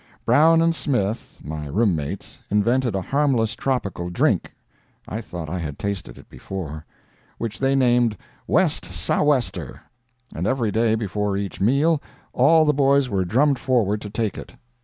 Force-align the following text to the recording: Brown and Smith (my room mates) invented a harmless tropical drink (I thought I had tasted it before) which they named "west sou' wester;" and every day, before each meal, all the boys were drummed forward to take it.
Brown 0.25 0.63
and 0.63 0.75
Smith 0.75 1.37
(my 1.43 1.67
room 1.67 1.95
mates) 1.95 2.39
invented 2.49 2.95
a 2.95 3.03
harmless 3.03 3.55
tropical 3.55 4.09
drink 4.09 4.55
(I 5.07 5.21
thought 5.21 5.47
I 5.47 5.59
had 5.59 5.77
tasted 5.77 6.17
it 6.17 6.27
before) 6.27 6.87
which 7.37 7.59
they 7.59 7.75
named 7.75 8.17
"west 8.47 8.83
sou' 8.83 9.21
wester;" 9.25 9.79
and 10.33 10.47
every 10.47 10.71
day, 10.71 10.95
before 10.95 11.37
each 11.37 11.61
meal, 11.61 12.01
all 12.33 12.65
the 12.65 12.73
boys 12.73 13.11
were 13.11 13.25
drummed 13.25 13.59
forward 13.59 14.01
to 14.01 14.09
take 14.09 14.39
it. 14.39 14.55